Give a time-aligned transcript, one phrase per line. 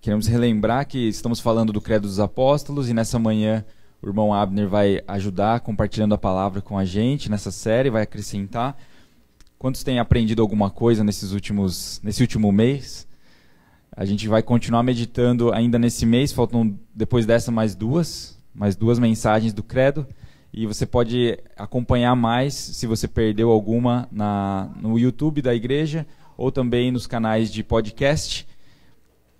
[0.00, 3.64] queremos relembrar que estamos falando do Credo dos Apóstolos e nessa manhã
[4.00, 8.76] o irmão Abner vai ajudar compartilhando a palavra com a gente nessa série, vai acrescentar.
[9.58, 13.08] Quantos têm aprendido alguma coisa nesses últimos, nesse último mês?
[13.90, 19.00] A gente vai continuar meditando ainda nesse mês, faltam depois dessa mais duas, mais duas
[19.00, 20.06] mensagens do Credo.
[20.52, 26.06] E você pode acompanhar mais, se você perdeu alguma, na, no YouTube da igreja
[26.36, 28.47] ou também nos canais de podcast.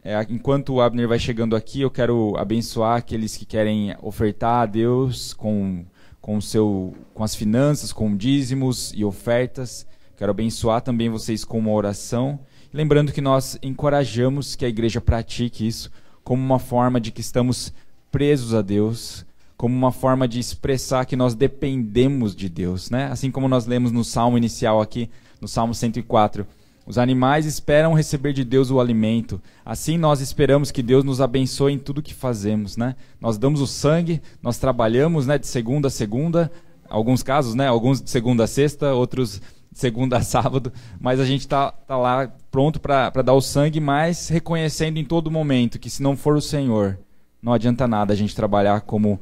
[0.05, 4.67] É, enquanto o Abner vai chegando aqui, eu quero abençoar aqueles que querem ofertar a
[4.67, 5.85] Deus com,
[6.21, 9.87] com, seu, com as finanças, com dízimos e ofertas.
[10.17, 12.39] Quero abençoar também vocês com uma oração.
[12.73, 15.91] Lembrando que nós encorajamos que a igreja pratique isso
[16.29, 17.73] como uma forma de que estamos
[18.13, 19.25] presos a Deus,
[19.57, 23.07] como uma forma de expressar que nós dependemos de Deus, né?
[23.07, 25.09] Assim como nós lemos no salmo inicial aqui,
[25.41, 26.47] no Salmo 104,
[26.89, 29.39] os animais esperam receber de Deus o alimento.
[29.63, 32.97] Assim nós esperamos que Deus nos abençoe em tudo que fazemos, né?
[33.21, 36.51] Nós damos o sangue, nós trabalhamos, né, de segunda a segunda,
[36.89, 41.27] alguns casos, né, alguns de segunda a sexta, outros de segunda a sábado, mas a
[41.27, 45.91] gente está tá lá pronto para dar o sangue, mas reconhecendo em todo momento que
[45.91, 46.99] se não for o Senhor,
[47.43, 49.21] não adianta nada a gente trabalhar como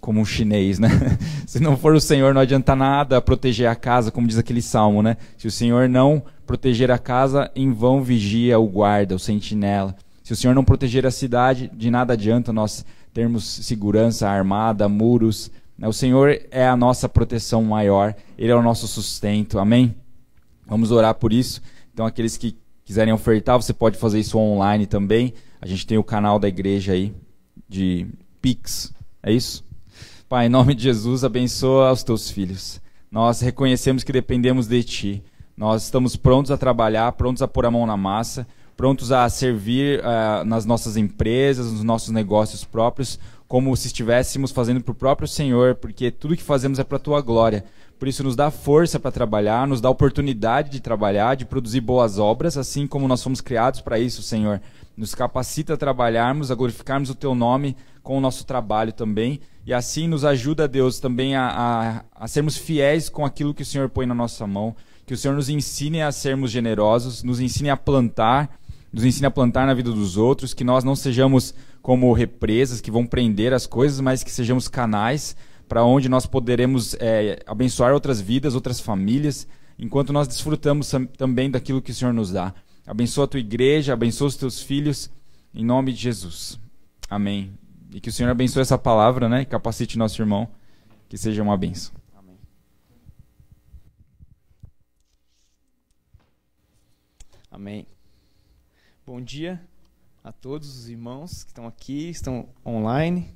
[0.00, 0.88] como um chinês, né?
[1.46, 5.02] Se não for o Senhor, não adianta nada proteger a casa, como diz aquele salmo,
[5.02, 5.16] né?
[5.36, 9.94] Se o Senhor não proteger a casa, em vão vigia o guarda, o sentinela.
[10.22, 15.50] Se o Senhor não proteger a cidade, de nada adianta nós termos segurança armada, muros.
[15.76, 15.88] Né?
[15.88, 19.58] O Senhor é a nossa proteção maior, Ele é o nosso sustento.
[19.58, 19.94] Amém?
[20.66, 21.60] Vamos orar por isso.
[21.92, 25.34] Então, aqueles que quiserem ofertar, você pode fazer isso online também.
[25.60, 27.12] A gente tem o canal da igreja aí
[27.68, 28.06] de
[28.40, 28.92] Pix.
[29.22, 29.67] É isso?
[30.28, 32.82] Pai, em nome de Jesus, abençoa os teus filhos.
[33.10, 35.24] Nós reconhecemos que dependemos de Ti.
[35.56, 40.00] Nós estamos prontos a trabalhar, prontos a pôr a mão na massa, prontos a servir
[40.00, 45.26] uh, nas nossas empresas, nos nossos negócios próprios, como se estivéssemos fazendo para o próprio
[45.26, 47.64] Senhor, porque tudo que fazemos é para a Tua glória.
[47.98, 52.18] Por isso, nos dá força para trabalhar, nos dá oportunidade de trabalhar, de produzir boas
[52.18, 54.60] obras, assim como nós fomos criados para isso, Senhor.
[54.94, 57.74] Nos capacita a trabalharmos, a glorificarmos o Teu nome
[58.08, 62.56] com o nosso trabalho também e assim nos ajuda, Deus, também a, a, a, sermos
[62.56, 64.74] fiéis com aquilo que o Senhor põe na nossa mão.
[65.04, 68.58] Que o Senhor nos ensine a sermos generosos, nos ensine a plantar,
[68.90, 70.54] nos ensine a plantar na vida dos outros.
[70.54, 71.52] Que nós não sejamos
[71.82, 75.36] como represas que vão prender as coisas, mas que sejamos canais
[75.68, 79.46] para onde nós poderemos é, abençoar outras vidas, outras famílias,
[79.78, 82.54] enquanto nós desfrutamos também daquilo que o Senhor nos dá.
[82.86, 85.10] Abençoa a tua igreja, abençoa os teus filhos,
[85.52, 86.58] em nome de Jesus.
[87.10, 87.67] Amém.
[87.90, 89.42] E que o Senhor abençoe essa palavra, né?
[89.42, 90.48] E capacite nosso irmão,
[91.08, 91.94] que seja uma benção.
[92.14, 92.38] Amém.
[97.50, 97.86] Amém.
[99.06, 99.60] Bom dia
[100.22, 103.34] a todos os irmãos que estão aqui, estão online.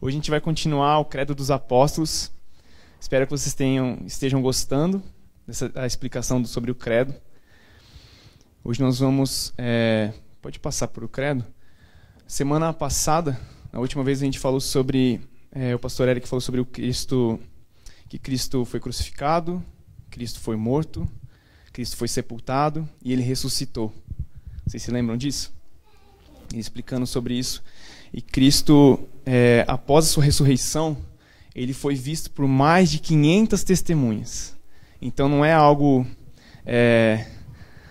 [0.00, 2.32] Hoje a gente vai continuar o Credo dos Apóstolos.
[3.00, 5.00] Espero que vocês tenham, estejam gostando
[5.46, 7.14] dessa a explicação sobre o Credo.
[8.64, 9.54] Hoje nós vamos.
[9.56, 10.12] É,
[10.42, 11.44] pode passar por o Credo?
[12.28, 13.40] Semana passada,
[13.72, 15.18] na última vez a gente falou sobre
[15.50, 17.40] é, o pastor Eric falou sobre o Cristo
[18.06, 19.64] que Cristo foi crucificado,
[20.10, 21.08] Cristo foi morto,
[21.72, 23.94] Cristo foi sepultado e ele ressuscitou.
[24.66, 25.54] Vocês se lembram disso?
[26.52, 27.64] E explicando sobre isso.
[28.12, 30.98] E Cristo, é, após a sua ressurreição,
[31.54, 34.54] ele foi visto por mais de 500 testemunhas.
[35.00, 36.06] Então não é algo
[36.66, 37.26] é,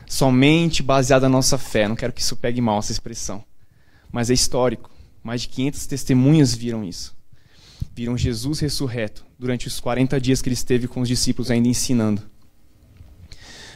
[0.05, 1.87] somente baseado na nossa fé.
[1.87, 3.43] Não quero que isso pegue mal essa expressão
[4.11, 4.89] mas é histórico.
[5.23, 7.15] Mais de 500 testemunhas viram isso.
[7.93, 12.21] Viram Jesus ressurreto durante os 40 dias que ele esteve com os discípulos ainda ensinando.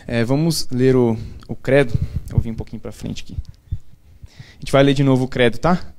[0.08, 1.94] É, vamos ler o, o credo.
[2.30, 3.36] Eu vim um pouquinho para frente aqui.
[4.31, 5.94] A gente vai ler de novo o credo, tá?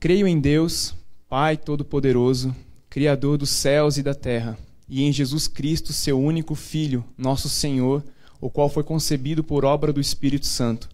[0.00, 0.94] Creio em Deus,
[1.28, 2.54] Pai Todo-Poderoso,
[2.90, 8.04] Criador dos céus e da terra, e em Jesus Cristo, seu único Filho, nosso Senhor,
[8.40, 10.88] o qual foi concebido por obra do Espírito Santo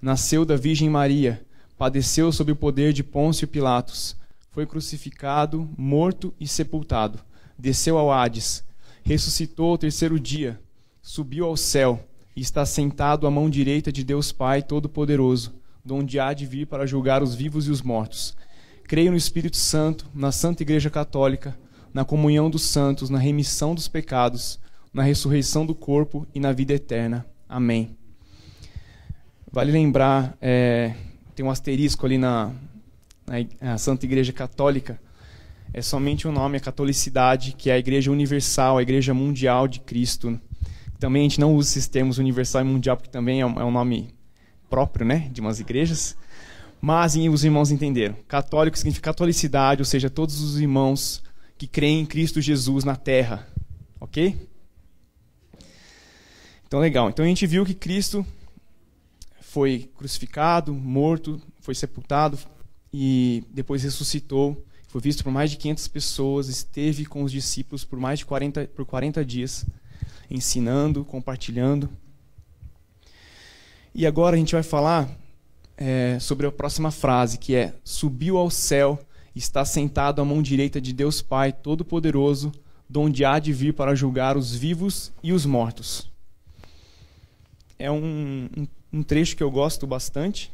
[0.00, 1.44] nasceu da Virgem Maria,
[1.76, 4.16] padeceu sob o poder de Pôncio Pilatos,
[4.50, 7.18] foi crucificado, morto e sepultado,
[7.58, 8.64] desceu ao Hades,
[9.02, 10.60] ressuscitou ao terceiro dia,
[11.02, 12.00] subiu ao céu
[12.34, 15.54] e está sentado à mão direita de Deus Pai Todo-Poderoso,
[15.84, 18.36] donde há de vir para julgar os vivos e os mortos.
[18.84, 21.56] Creio no Espírito Santo, na Santa Igreja Católica,
[21.92, 24.58] na comunhão dos santos, na remissão dos pecados,
[24.92, 27.26] na ressurreição do corpo e na vida eterna.
[27.48, 27.96] Amém.
[29.50, 30.94] Vale lembrar, é,
[31.34, 32.52] tem um asterisco ali na,
[33.60, 35.00] na Santa Igreja Católica,
[35.72, 39.68] é somente o um nome, a catolicidade, que é a Igreja Universal, a Igreja Mundial
[39.68, 40.38] de Cristo.
[40.98, 43.70] Também a gente não usa esses termos universal e mundial, porque também é um, é
[43.70, 44.14] nome
[44.70, 46.16] próprio, né, de umas igrejas.
[46.80, 48.16] Mas os irmãos entenderam.
[48.28, 51.22] Católico significa catolicidade, ou seja, todos os irmãos
[51.58, 53.46] que creem em Cristo Jesus na terra.
[54.00, 54.36] Ok?
[56.66, 57.08] Então, legal.
[57.08, 58.26] Então a gente viu que Cristo
[59.56, 62.38] foi crucificado, morto, foi sepultado
[62.92, 64.62] e depois ressuscitou.
[64.86, 68.66] Foi visto por mais de 500 pessoas, esteve com os discípulos por mais de 40,
[68.66, 69.64] por 40 dias,
[70.30, 71.88] ensinando, compartilhando.
[73.94, 75.08] E agora a gente vai falar
[75.74, 79.00] é, sobre a próxima frase, que é: Subiu ao céu,
[79.34, 82.52] está sentado à mão direita de Deus Pai Todo-Poderoso,
[82.86, 86.14] donde há de vir para julgar os vivos e os mortos.
[87.78, 90.52] É um, um, um trecho que eu gosto bastante.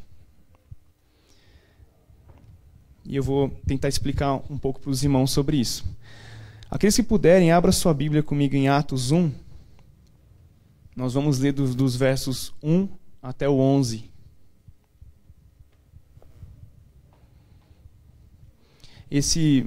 [3.05, 5.84] E eu vou tentar explicar um pouco para os irmãos sobre isso.
[6.70, 9.31] Aqueles que puderem, abra sua Bíblia comigo em Atos 1.
[10.94, 12.88] Nós vamos ler dos, dos versos 1
[13.23, 14.11] até o 11.
[19.11, 19.67] Esse,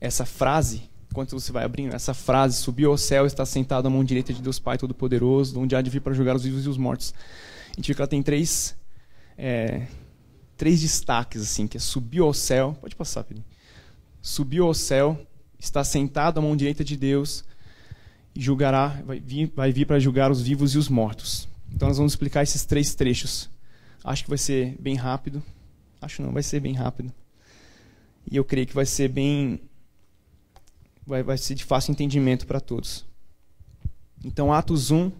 [0.00, 4.02] essa frase, enquanto você vai abrindo, essa frase, subiu ao céu, está sentado à mão
[4.02, 6.76] direita de Deus Pai Todo-Poderoso, onde há de vir para julgar os vivos e os
[6.76, 7.14] mortos.
[7.74, 8.76] A gente vê que ela tem três,
[9.36, 9.86] é,
[10.56, 13.44] três destaques, assim, que é subiu ao céu, pode passar, Pedro.
[14.22, 15.20] Subiu ao céu,
[15.58, 17.44] está sentado à mão direita de Deus
[18.34, 21.48] e julgará, vai vir, vai vir para julgar os vivos e os mortos.
[21.72, 23.50] Então nós vamos explicar esses três trechos.
[24.04, 25.42] Acho que vai ser bem rápido.
[26.00, 27.12] Acho não, vai ser bem rápido.
[28.30, 29.60] E eu creio que vai ser bem.
[31.06, 33.04] Vai, vai ser de fácil entendimento para todos.
[34.24, 35.12] Então, Atos 1,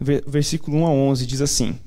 [0.00, 1.78] versículo 1 a 11, diz assim: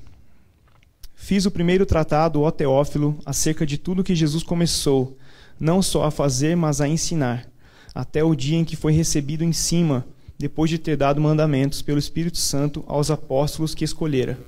[1.14, 5.16] Fiz o primeiro tratado, ó Teófilo, acerca de tudo que Jesus começou,
[5.58, 7.48] não só a fazer, mas a ensinar,
[7.94, 10.04] até o dia em que foi recebido em cima,
[10.38, 14.38] depois de ter dado mandamentos pelo Espírito Santo aos apóstolos que escolhera,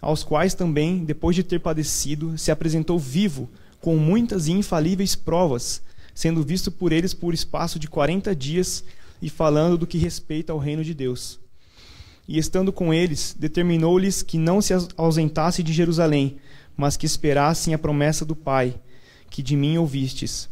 [0.00, 3.48] aos quais também, depois de ter padecido, se apresentou vivo
[3.78, 5.82] com muitas e infalíveis provas,
[6.14, 8.82] sendo visto por eles por espaço de quarenta dias
[9.20, 11.41] e falando do que respeita ao reino de Deus.
[12.26, 16.36] E estando com eles, determinou-lhes que não se ausentasse de Jerusalém,
[16.76, 18.74] mas que esperassem a promessa do Pai,
[19.28, 20.48] que de mim ouvistes.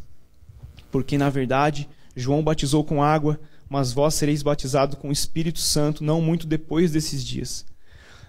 [0.90, 6.02] Porque, na verdade, João batizou com água, mas vós sereis batizados com o Espírito Santo
[6.02, 7.64] não muito depois desses dias.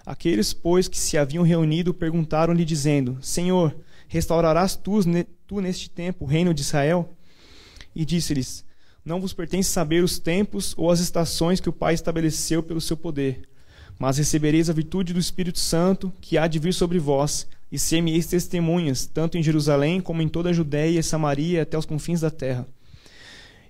[0.06, 3.74] Aqueles, pois, que se haviam reunido perguntaram-lhe, dizendo: Senhor,
[4.12, 5.00] Restaurarás tu,
[5.46, 7.16] tu neste tempo o reino de Israel?
[7.96, 8.62] E disse-lhes:
[9.04, 12.96] Não vos pertence saber os tempos ou as estações que o Pai estabeleceu pelo seu
[12.96, 13.48] poder,
[13.98, 18.26] mas recebereis a virtude do Espírito Santo que há de vir sobre vós, e ser-me-eis
[18.26, 22.30] testemunhas, tanto em Jerusalém como em toda a Judéia e Samaria até os confins da
[22.30, 22.68] terra.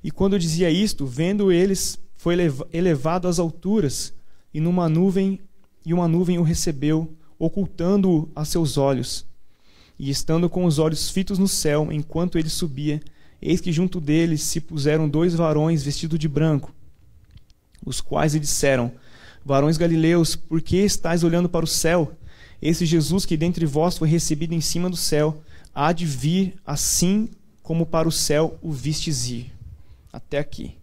[0.02, 2.36] E quando dizia isto, vendo eles, foi
[2.72, 4.12] elevado às alturas,
[4.52, 5.38] e numa nuvem,
[5.86, 9.24] e uma nuvem o recebeu, ocultando-o a seus olhos.
[9.96, 13.00] E estando com os olhos fitos no céu, enquanto ele subia,
[13.42, 16.72] eis que junto deles se puseram dois varões vestidos de branco,
[17.84, 18.92] os quais lhe disseram:
[19.44, 22.16] Varões galileus, por que estáis olhando para o céu?
[22.60, 25.42] Esse Jesus que dentre vós foi recebido em cima do céu,
[25.74, 27.28] há de vir assim
[27.62, 29.52] como para o céu o vistes ir.
[30.12, 30.76] Até aqui.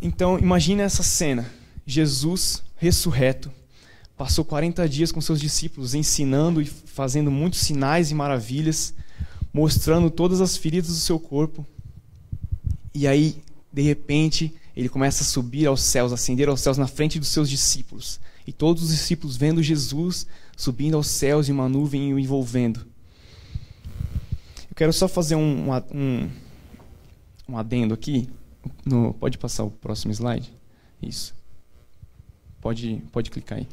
[0.00, 1.50] Então, imagine essa cena:
[1.84, 3.50] Jesus ressurreto,
[4.16, 8.94] passou 40 dias com seus discípulos, ensinando e fazendo muitos sinais e maravilhas,
[9.56, 11.66] mostrando todas as feridas do seu corpo.
[12.92, 17.18] E aí, de repente, ele começa a subir aos céus, ascender aos céus na frente
[17.18, 18.20] dos seus discípulos.
[18.46, 22.80] E todos os discípulos vendo Jesus subindo aos céus em uma nuvem e o envolvendo.
[24.68, 26.30] Eu quero só fazer um, um,
[27.48, 28.28] um adendo aqui.
[28.84, 30.52] No, pode passar o próximo slide?
[31.00, 31.34] Isso.
[32.60, 33.66] Pode, pode clicar aí.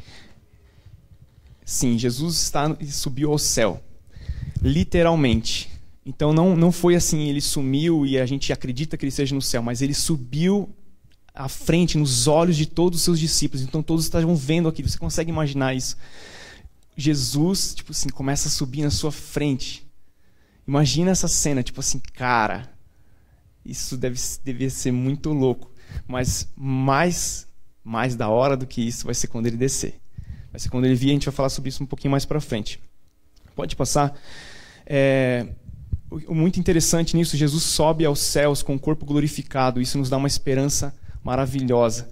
[1.66, 3.84] Sim, Jesus está subiu ao céu,
[4.62, 5.73] literalmente.
[6.06, 9.42] Então não, não foi assim, ele sumiu e a gente acredita que ele esteja no
[9.42, 10.70] céu, mas ele subiu
[11.34, 13.64] à frente, nos olhos de todos os seus discípulos.
[13.64, 14.90] Então todos estavam vendo aquilo.
[14.90, 15.98] Você consegue imaginar isso?
[16.96, 19.88] Jesus, tipo assim, começa a subir na sua frente.
[20.68, 22.70] Imagina essa cena, tipo assim, cara,
[23.66, 25.72] isso deve, deve ser muito louco.
[26.08, 27.48] Mas mais,
[27.84, 30.00] mais da hora do que isso vai ser quando ele descer.
[30.52, 32.40] Vai ser quando ele vir, a gente vai falar sobre isso um pouquinho mais para
[32.40, 32.80] frente.
[33.56, 34.18] Pode passar.
[34.86, 35.48] É,
[36.30, 39.82] muito interessante nisso, Jesus sobe aos céus com o corpo glorificado.
[39.82, 40.94] Isso nos dá uma esperança
[41.24, 42.10] maravilhosa,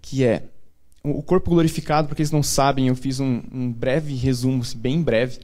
[0.00, 0.44] que é
[1.02, 2.08] o corpo glorificado.
[2.08, 5.40] Para quem não sabem, eu fiz um, um breve resumo, assim, bem breve.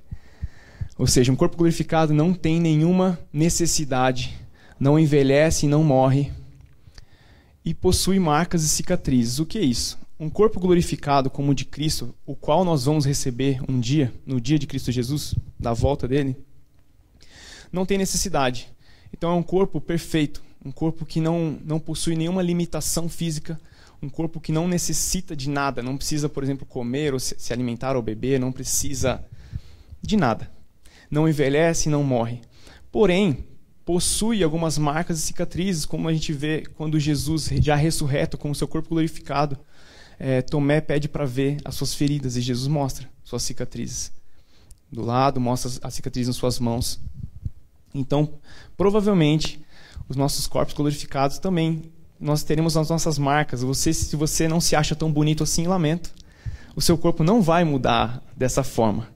[0.97, 4.37] Ou seja, um corpo glorificado não tem nenhuma necessidade,
[4.79, 6.33] não envelhece e não morre,
[7.65, 9.39] e possui marcas e cicatrizes.
[9.39, 9.99] O que é isso?
[10.19, 14.41] um corpo glorificado como o de Cristo, o qual nós vamos receber um dia, no
[14.41, 16.37] dia de Cristo Jesus, da volta dele,
[17.73, 18.69] não tem necessidade.
[19.13, 23.61] Então é um corpo perfeito, um corpo que não, não possui nenhuma limitação física,
[24.03, 27.97] um corpo que não necessita de nada, não precisa, por exemplo, comer ou se alimentar
[27.97, 29.25] ou beber, não precisa
[30.01, 30.51] de nada.
[31.11, 32.41] Não envelhece, não morre.
[32.93, 33.45] Porém,
[33.85, 38.55] possui algumas marcas e cicatrizes, como a gente vê quando Jesus, já ressurreto, com o
[38.55, 39.59] seu corpo glorificado,
[40.19, 44.13] é, Tomé pede para ver as suas feridas e Jesus mostra suas cicatrizes.
[44.91, 47.01] Do lado, mostra as cicatrizes nas suas mãos.
[47.95, 48.29] Então,
[48.77, 49.61] provavelmente,
[50.09, 51.83] os nossos corpos glorificados também,
[52.19, 53.63] nós teremos as nossas marcas.
[53.63, 56.13] Você, se você não se acha tão bonito assim, lamento.
[56.75, 59.09] O seu corpo não vai mudar dessa forma.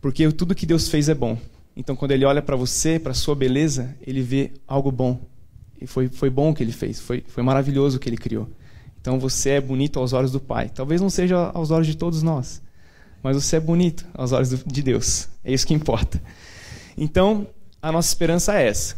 [0.00, 1.38] Porque tudo que Deus fez é bom.
[1.76, 5.20] Então, quando ele olha para você, para sua beleza, ele vê algo bom.
[5.80, 8.48] E foi, foi bom o que ele fez, foi, foi maravilhoso o que ele criou.
[9.00, 10.68] Então, você é bonito aos olhos do Pai.
[10.68, 12.62] Talvez não seja aos olhos de todos nós,
[13.22, 15.28] mas você é bonito aos olhos de Deus.
[15.42, 16.22] É isso que importa.
[16.96, 17.46] Então,
[17.84, 18.96] a nossa esperança é essa.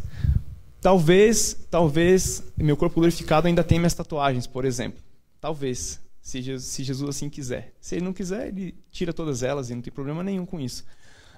[0.81, 5.02] Talvez, talvez, meu corpo glorificado ainda tenha minhas tatuagens, por exemplo.
[5.40, 7.75] Talvez, se Jesus, se Jesus assim quiser.
[7.81, 10.85] Se ele não quiser, ele tira todas elas e não tem problema nenhum com isso.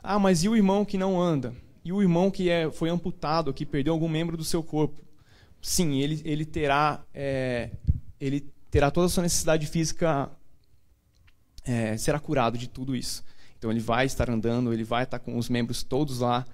[0.02, 1.54] Ah, mas e o irmão que não anda?
[1.82, 5.00] E o irmão que é, foi amputado, que perdeu algum membro do seu corpo?
[5.62, 7.70] Sim, ele, ele terá é,
[8.20, 10.30] ele terá toda a sua necessidade física
[11.64, 13.24] é, será curado de tudo isso.
[13.56, 16.44] Então ele vai estar andando, ele vai estar com os membros todos lá,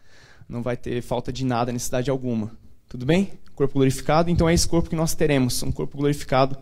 [0.48, 2.50] não vai ter falta de nada, necessidade alguma.
[2.88, 3.32] Tudo bem?
[3.54, 6.56] Corpo glorificado, então é esse corpo que nós teremos, um corpo glorificado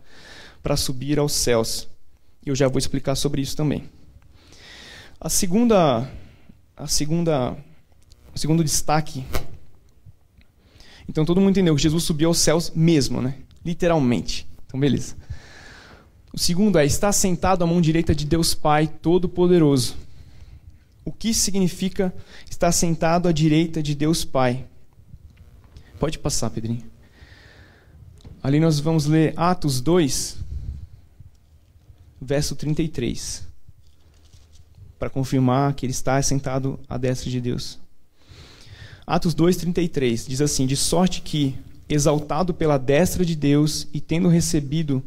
[0.63, 1.89] para subir aos céus.
[2.45, 3.85] E eu já vou explicar sobre isso também.
[5.21, 6.09] A segunda
[6.77, 7.57] a segunda,
[8.35, 9.25] o segundo destaque.
[11.09, 13.37] Então todo mundo entendeu que Jesus subiu aos céus mesmo, né?
[13.65, 14.47] Literalmente.
[14.67, 15.17] Então beleza.
[16.33, 19.97] O segundo é estar sentado à mão direita de Deus Pai Todo-Poderoso.
[21.05, 22.15] O que significa
[22.51, 24.67] estar sentado à direita de Deus Pai?
[25.99, 26.85] Pode passar, Pedrinho.
[28.43, 30.39] Ali nós vamos ler Atos 2,
[32.21, 33.53] verso 33
[35.03, 37.77] para confirmar que ele está sentado à destra de Deus.
[39.05, 41.57] Atos 2:33 diz assim: De sorte que,
[41.89, 45.03] exaltado pela destra de Deus e tendo recebido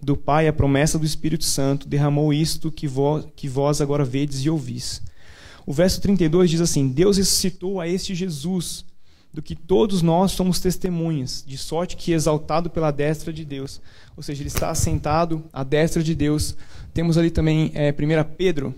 [0.00, 4.44] do Pai a promessa do Espírito Santo, derramou isto que vós, que vós agora vedes
[4.44, 5.02] e ouvis.
[5.66, 8.84] O verso 32 diz assim: Deus ressuscitou a este Jesus,
[9.32, 13.80] do que todos nós somos testemunhas, de sorte que exaltado pela destra de Deus.
[14.16, 16.56] Ou seja, ele está assentado à destra de Deus.
[16.92, 18.74] Temos ali também é, 1 Pedro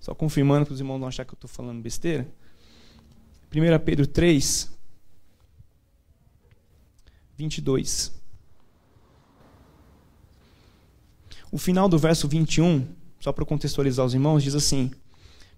[0.00, 2.26] só confirmando para os irmãos não achar que eu estou falando besteira.
[3.54, 4.70] 1 Pedro 3,
[7.36, 8.12] 22.
[11.52, 12.86] O final do verso 21,
[13.20, 14.90] só para contextualizar os irmãos, diz assim: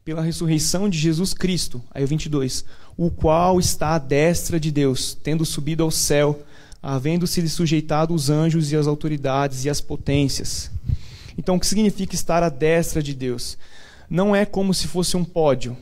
[0.04, 2.64] Pela ressurreição de Jesus Cristo, aí o 22,
[2.96, 6.42] o qual está à destra de Deus, tendo subido ao céu,
[6.82, 10.70] havendo-se sujeitado os anjos e as autoridades e as potências.
[11.38, 13.56] Então, o que significa estar à destra de Deus?
[14.12, 15.74] não é como se fosse um pódio,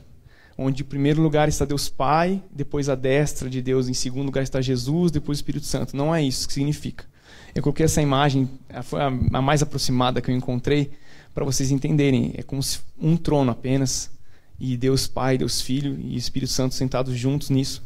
[0.56, 4.44] onde em primeiro lugar está Deus Pai, depois a destra de Deus, em segundo lugar
[4.44, 5.96] está Jesus, depois o Espírito Santo.
[5.96, 7.04] Não é isso que significa.
[7.52, 8.48] Eu coloquei essa imagem,
[8.84, 10.92] foi a mais aproximada que eu encontrei,
[11.34, 12.32] para vocês entenderem.
[12.36, 14.10] É como se um trono apenas,
[14.58, 17.82] e Deus Pai, Deus Filho e Espírito Santo sentados juntos nisso,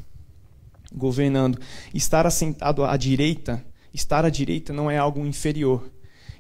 [0.93, 1.59] governando.
[1.93, 5.91] Estar assentado à direita, estar à direita não é algo inferior.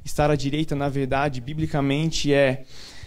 [0.05, 2.65] Estar à direita, na verdade, biblicamente, é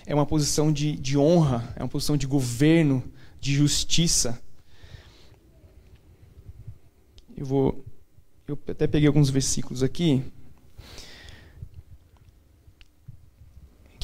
[0.08, 3.04] é uma posição de, de honra, é uma posição de governo,
[3.42, 4.42] de justiça.
[7.36, 7.86] Eu vou.
[8.48, 10.24] Eu até peguei alguns versículos aqui.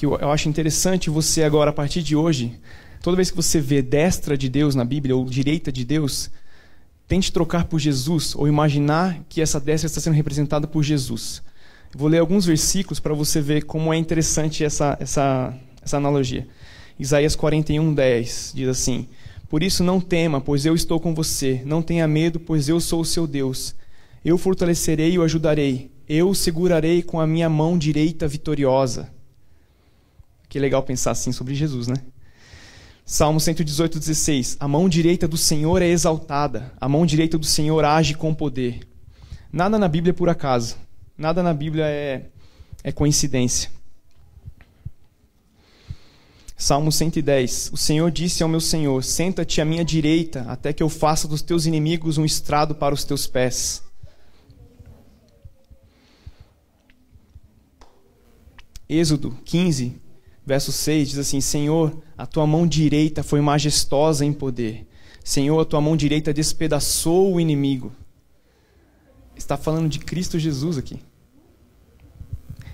[0.04, 2.60] Que eu, acho interessante você agora, a partir de hoje,
[3.02, 6.30] toda vez que você vê destra de Deus na Bíblia ou direita de Deus,
[7.08, 11.42] tente trocar por Jesus ou imaginar que essa destra está sendo representada por Jesus.
[11.96, 16.50] Vou ler alguns versículos para você ver como é interessante essa, essa, essa analogia.
[17.00, 19.08] Isaías 41, 10 diz assim:
[19.48, 21.62] Por isso não tema, pois eu estou com você.
[21.64, 23.74] Não tenha medo, pois eu sou o seu Deus.
[24.26, 25.92] Eu fortalecerei e o ajudarei.
[26.10, 29.13] Eu o segurarei com a minha mão direita vitoriosa.
[30.54, 31.96] Que legal pensar assim sobre Jesus, né?
[33.04, 34.58] Salmo 118, 16.
[34.60, 38.88] A mão direita do Senhor é exaltada, a mão direita do Senhor age com poder.
[39.52, 40.78] Nada na Bíblia é por acaso,
[41.18, 42.28] nada na Bíblia é,
[42.84, 43.72] é coincidência.
[46.56, 47.72] Salmo 110.
[47.74, 51.42] O Senhor disse ao meu Senhor: Senta-te à minha direita, até que eu faça dos
[51.42, 53.82] teus inimigos um estrado para os teus pés.
[58.88, 60.03] Êxodo 15,
[60.46, 64.88] verso 6 diz assim: Senhor, a tua mão direita foi majestosa em poder.
[65.24, 67.94] Senhor, a tua mão direita despedaçou o inimigo.
[69.36, 71.00] Está falando de Cristo Jesus aqui.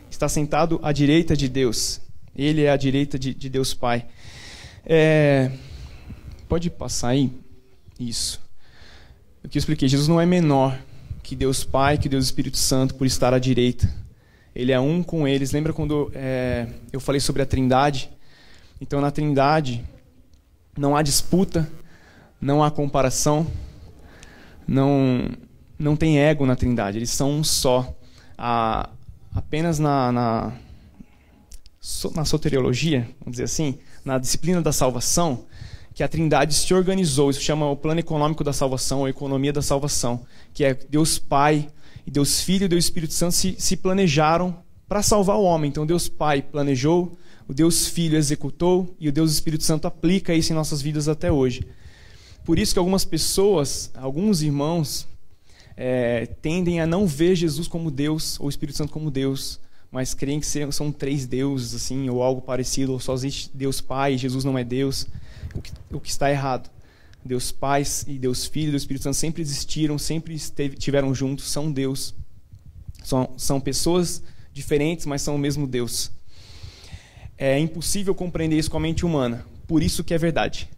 [0.10, 2.02] Está sentado à direita de Deus.
[2.36, 4.08] Ele é à direita de, de Deus Pai.
[4.86, 5.52] É...
[6.48, 7.32] Pode passar aí?
[8.00, 8.42] Isso.
[9.44, 10.80] O que eu expliquei, Jesus não é menor
[11.22, 13.88] que Deus Pai, que Deus Espírito Santo, por estar à direita.
[14.60, 15.54] Ele é um com eles.
[15.54, 18.10] Lembra quando é, eu falei sobre a Trindade?
[18.82, 19.86] Então, na Trindade,
[20.78, 21.70] não há disputa,
[22.42, 23.48] não há comparação,
[24.68, 25.30] não,
[25.78, 26.98] não tem ego na Trindade.
[26.98, 27.96] Eles são um só.
[28.38, 28.90] A,
[29.34, 30.54] apenas na, na,
[32.14, 35.46] na soteriologia, vamos dizer assim, na disciplina da salvação,
[35.94, 37.30] que a Trindade se organizou.
[37.30, 41.70] Isso chama o plano econômico da salvação, ou economia da salvação, que é Deus Pai,
[42.10, 45.70] e Deus Filho e Deus Espírito Santo se, se planejaram para salvar o homem.
[45.70, 47.16] Então Deus Pai planejou,
[47.48, 51.32] o Deus Filho executou e o Deus Espírito Santo aplica isso em nossas vidas até
[51.32, 51.68] hoje.
[52.44, 55.08] Por isso que algumas pessoas, alguns irmãos,
[55.78, 59.60] é, tendem a não ver Jesus como Deus ou o Espírito Santo como Deus,
[59.92, 64.18] mas creem que são três deuses assim ou algo parecido, ou só existe Deus Pai,
[64.18, 65.06] Jesus não é Deus,
[65.54, 66.72] o que, o que está errado.
[67.24, 71.50] Deus Pai e Deus Filho e Deus Espírito Santo sempre existiram, sempre esteve, tiveram juntos,
[71.50, 72.16] são Deus.
[73.04, 76.12] São, são pessoas diferentes, mas são o mesmo Deus.
[77.38, 79.46] É impossível compreender isso com a mente humana.
[79.68, 80.70] Por isso que é verdade.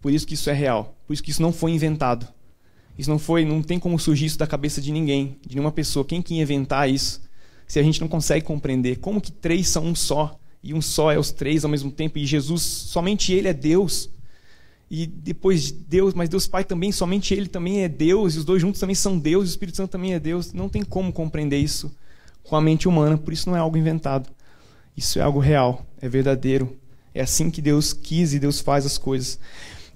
[0.00, 0.96] Por isso que isso é real.
[1.06, 2.26] Por isso que isso não foi inventado.
[2.98, 6.04] Isso não foi, não tem como surgir isso da cabeça de ninguém, de nenhuma pessoa.
[6.04, 7.22] Quem que inventar isso?
[7.66, 11.10] Se a gente não consegue compreender como que três são um só e um só
[11.10, 14.10] é os três ao mesmo tempo e Jesus, somente ele é Deus
[14.90, 18.60] e depois Deus, mas Deus Pai também, somente Ele também é Deus, e os dois
[18.60, 20.52] juntos também são Deus, e o Espírito Santo também é Deus.
[20.52, 21.94] Não tem como compreender isso
[22.42, 24.28] com a mente humana, por isso não é algo inventado.
[24.96, 26.76] Isso é algo real, é verdadeiro.
[27.14, 29.38] É assim que Deus quis e Deus faz as coisas.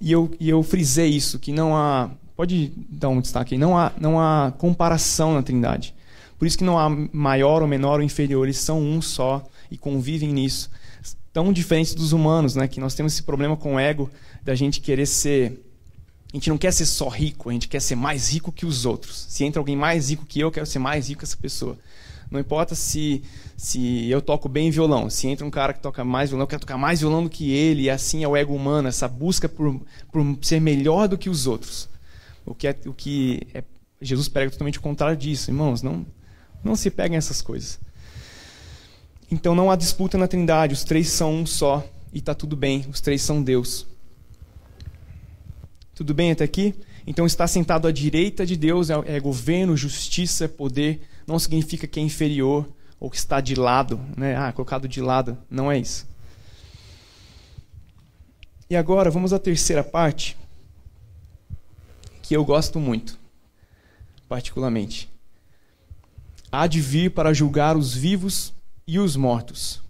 [0.01, 2.11] E eu, e eu frisei isso, que não há.
[2.37, 3.59] Pode dar um destaque aí.
[3.59, 5.95] Não há, não há comparação na Trindade.
[6.39, 9.77] Por isso que não há maior ou menor ou inferior, eles são um só e
[9.77, 10.71] convivem nisso.
[11.33, 12.69] Tão diferentes dos humanos, né?
[12.69, 14.11] que nós temos esse problema com o ego
[14.45, 15.61] da gente querer ser.
[16.33, 18.85] A gente não quer ser só rico, a gente quer ser mais rico que os
[18.85, 19.27] outros.
[19.29, 21.79] Se entra alguém mais rico que eu, eu quero ser mais rico que essa pessoa.
[22.31, 23.23] Não importa se,
[23.57, 26.61] se eu toco bem violão, se entra um cara que toca mais violão, eu quero
[26.61, 29.81] tocar mais violão do que ele, e assim é o ego humano, essa busca por,
[30.11, 31.89] por ser melhor do que os outros.
[32.45, 33.63] O que, é, o que é,
[34.01, 35.51] Jesus prega totalmente o contrário disso.
[35.51, 36.05] Irmãos, não,
[36.65, 37.79] não se peguem essas coisas.
[39.31, 42.85] Então não há disputa na Trindade, os três são um só, e está tudo bem,
[42.91, 43.87] os três são Deus.
[45.95, 46.75] Tudo bem até aqui?
[47.07, 51.03] Então, estar sentado à direita de Deus é, é governo, justiça, poder.
[51.27, 54.37] Não significa que é inferior ou que está de lado, né?
[54.37, 55.39] Ah, colocado de lado.
[55.49, 56.07] Não é isso.
[58.69, 60.37] E agora, vamos à terceira parte,
[62.23, 63.19] que eu gosto muito,
[64.29, 65.09] particularmente.
[66.51, 68.53] Há de vir para julgar os vivos
[68.87, 69.83] e os mortos.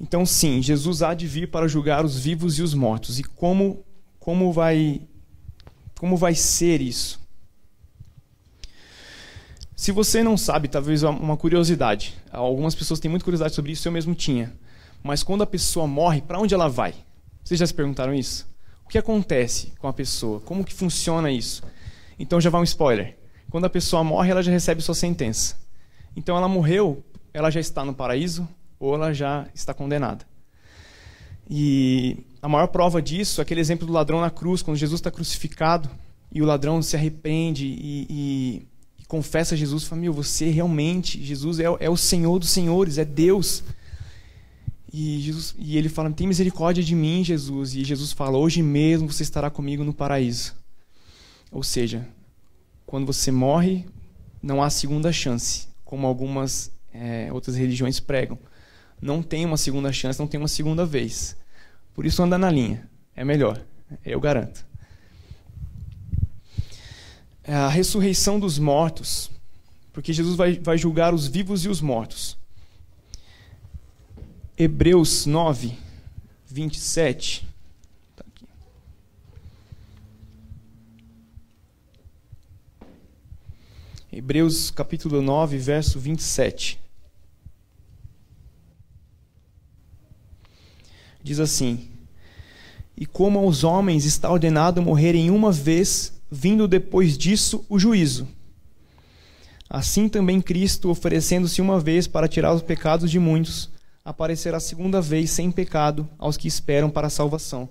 [0.00, 3.18] Então, sim, Jesus há de vir para julgar os vivos e os mortos.
[3.18, 3.82] E como
[4.24, 5.02] como vai
[5.98, 7.20] como vai ser isso?
[9.76, 12.14] Se você não sabe, talvez uma curiosidade.
[12.32, 14.54] Algumas pessoas têm muita curiosidade sobre isso, eu mesmo tinha.
[15.02, 16.94] Mas quando a pessoa morre, para onde ela vai?
[17.44, 18.48] Vocês já se perguntaram isso?
[18.86, 20.40] O que acontece com a pessoa?
[20.40, 21.62] Como que funciona isso?
[22.18, 23.18] Então já vai um spoiler.
[23.50, 25.54] Quando a pessoa morre, ela já recebe sua sentença.
[26.16, 28.48] Então ela morreu, ela já está no paraíso
[28.80, 30.24] ou ela já está condenada.
[31.48, 35.10] E a maior prova disso é aquele exemplo do ladrão na cruz, quando Jesus está
[35.10, 35.88] crucificado
[36.30, 38.66] e o ladrão se arrepende e, e,
[38.98, 42.98] e confessa a Jesus, fala, meu, você realmente, Jesus é, é, o Senhor dos senhores,
[42.98, 43.64] é Deus.
[44.92, 47.74] E, Jesus, e ele fala, tem misericórdia de mim, Jesus.
[47.74, 50.54] E Jesus fala, hoje mesmo você estará comigo no paraíso.
[51.50, 52.06] Ou seja,
[52.84, 53.86] quando você morre,
[54.42, 58.38] não há segunda chance, como algumas é, outras religiões pregam
[59.00, 61.36] não tem uma segunda chance, não tem uma segunda vez.
[61.94, 62.88] Por isso anda na linha.
[63.14, 63.64] É melhor,
[64.04, 64.66] eu garanto.
[67.44, 69.30] É a ressurreição dos mortos,
[69.92, 72.36] porque Jesus vai, vai julgar os vivos e os mortos.
[74.56, 75.76] Hebreus 9,
[76.46, 77.46] 27.
[78.16, 78.24] Tá.
[84.12, 86.83] Hebreus capítulo 9, verso 27.
[91.24, 91.88] Diz assim:
[92.96, 98.28] E como aos homens está ordenado morrerem uma vez, vindo depois disso o juízo.
[99.68, 103.70] Assim também Cristo, oferecendo-se uma vez para tirar os pecados de muitos,
[104.04, 107.68] aparecerá segunda vez sem pecado aos que esperam para a salvação.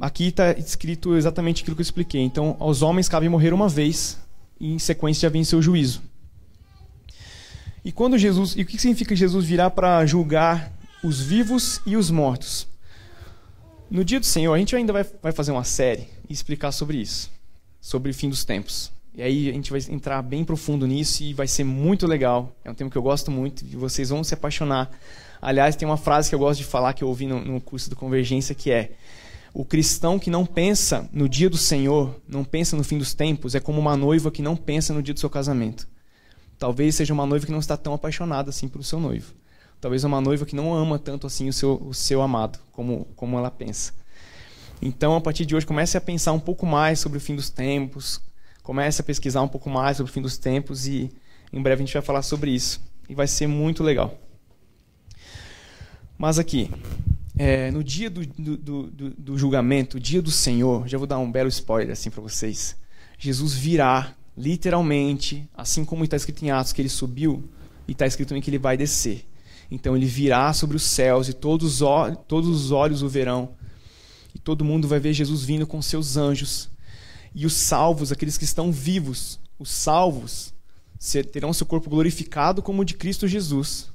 [0.00, 2.22] Aqui está escrito exatamente aquilo que eu expliquei.
[2.22, 4.18] Então, aos homens cabe morrer uma vez,
[4.58, 6.02] e em sequência já vem seu juízo.
[7.84, 12.10] E quando Jesus, e o que significa Jesus virá para julgar os vivos e os
[12.10, 12.66] mortos?
[13.90, 16.96] No dia do Senhor, a gente ainda vai, vai fazer uma série e explicar sobre
[16.96, 17.30] isso,
[17.80, 18.90] sobre o fim dos tempos.
[19.14, 22.56] E aí a gente vai entrar bem profundo nisso e vai ser muito legal.
[22.64, 24.90] É um tema que eu gosto muito e vocês vão se apaixonar.
[25.40, 27.90] Aliás, tem uma frase que eu gosto de falar que eu ouvi no, no curso
[27.90, 28.92] do Convergência que é:
[29.52, 33.54] o cristão que não pensa no dia do Senhor, não pensa no fim dos tempos,
[33.54, 35.86] é como uma noiva que não pensa no dia do seu casamento.
[36.58, 39.34] Talvez seja uma noiva que não está tão apaixonada assim pelo seu noivo.
[39.82, 43.36] Talvez uma noiva que não ama tanto assim o seu, o seu amado, como, como
[43.36, 43.92] ela pensa.
[44.80, 47.50] Então, a partir de hoje, comece a pensar um pouco mais sobre o fim dos
[47.50, 48.20] tempos,
[48.62, 51.10] comece a pesquisar um pouco mais sobre o fim dos tempos e
[51.52, 52.80] em breve a gente vai falar sobre isso.
[53.08, 54.16] E vai ser muito legal.
[56.16, 56.70] Mas aqui,
[57.36, 61.18] é, no dia do, do, do, do, julgamento, o dia do Senhor, já vou dar
[61.18, 62.76] um belo spoiler assim para vocês.
[63.18, 67.50] Jesus virá, literalmente, assim como está escrito em Atos que ele subiu,
[67.88, 69.26] e está escrito também que ele vai descer.
[69.74, 71.80] Então ele virá sobre os céus e todos,
[72.28, 73.54] todos os olhos o verão.
[74.34, 76.68] E todo mundo vai ver Jesus vindo com seus anjos
[77.34, 80.52] e os salvos, aqueles que estão vivos, os salvos,
[81.32, 83.90] terão seu corpo glorificado como o de Cristo Jesus.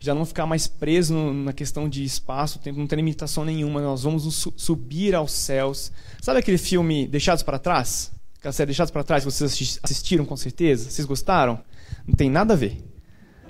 [0.00, 3.82] Já não ficar mais preso na questão de espaço, tempo, não tem limitação nenhuma.
[3.82, 5.92] Nós vamos subir aos céus.
[6.22, 8.10] Sabe aquele filme Deixados para Trás?
[8.38, 10.88] Aquela série Deixados para Trás, vocês assistiram com certeza?
[10.88, 11.62] Vocês gostaram?
[12.06, 12.82] Não tem nada a ver.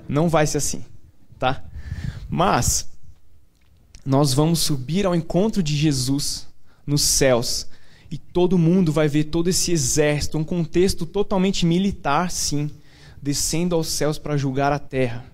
[0.07, 0.83] Não vai ser assim,
[1.39, 1.63] tá?
[2.29, 2.89] Mas
[4.05, 6.47] nós vamos subir ao encontro de Jesus
[6.85, 7.67] nos céus
[8.09, 12.69] e todo mundo vai ver todo esse exército, um contexto totalmente militar, sim,
[13.21, 15.25] descendo aos céus para julgar a terra.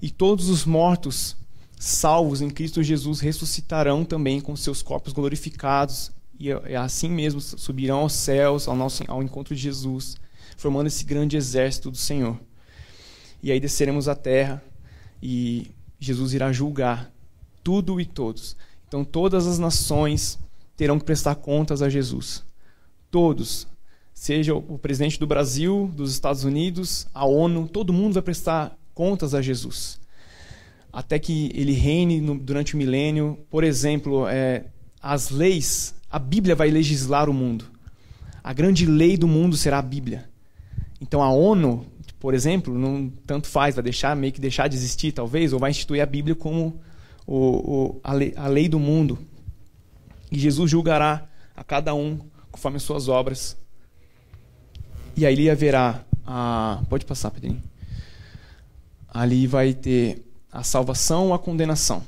[0.00, 1.36] E todos os mortos,
[1.78, 8.14] salvos em Cristo Jesus, ressuscitarão também com seus corpos glorificados e assim mesmo subirão aos
[8.14, 10.16] céus, ao, nosso, ao encontro de Jesus,
[10.56, 12.40] formando esse grande exército do Senhor.
[13.42, 14.62] E aí desceremos à terra
[15.22, 17.10] e Jesus irá julgar
[17.62, 18.56] tudo e todos.
[18.88, 20.38] Então todas as nações
[20.76, 22.44] terão que prestar contas a Jesus.
[23.10, 23.66] Todos,
[24.14, 29.34] seja o presidente do Brasil, dos Estados Unidos, a ONU, todo mundo vai prestar contas
[29.34, 30.00] a Jesus.
[30.92, 33.38] Até que ele reine no, durante o milênio.
[33.48, 34.64] Por exemplo, é,
[35.00, 37.66] as leis, a Bíblia vai legislar o mundo.
[38.42, 40.28] A grande lei do mundo será a Bíblia.
[41.00, 41.86] Então a ONU,
[42.20, 45.70] por exemplo, não tanto faz, vai deixar meio que deixar de existir, talvez, ou vai
[45.70, 46.78] instituir a Bíblia como
[47.26, 49.18] o, o, a, lei, a lei do mundo.
[50.30, 52.20] E Jesus julgará a cada um
[52.52, 53.56] conforme as suas obras.
[55.16, 56.82] E aí haverá a.
[56.90, 57.62] Pode passar, Pedrinho.
[59.08, 62.02] Ali vai ter a salvação ou a condenação.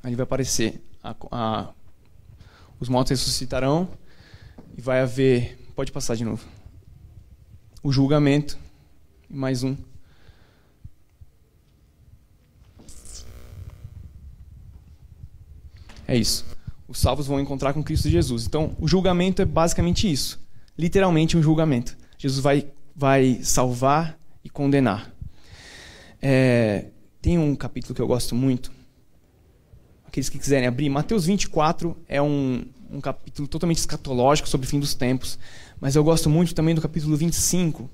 [0.00, 1.68] Ali vai aparecer a, a,
[2.78, 3.88] os mortos ressuscitarão
[4.78, 5.58] e vai haver.
[5.74, 6.53] Pode passar de novo.
[7.84, 8.58] O julgamento.
[9.30, 9.76] Mais um.
[16.08, 16.44] É isso
[16.94, 18.46] os salvos vão encontrar com Cristo Jesus.
[18.46, 20.40] Então, o julgamento é basicamente isso.
[20.78, 21.96] Literalmente um julgamento.
[22.16, 25.12] Jesus vai, vai salvar e condenar.
[26.22, 26.86] É,
[27.20, 28.70] tem um capítulo que eu gosto muito.
[30.06, 30.88] Aqueles que quiserem abrir.
[30.88, 35.38] Mateus 24 é um, um capítulo totalmente escatológico sobre o fim dos tempos.
[35.80, 37.90] Mas eu gosto muito também do capítulo 25.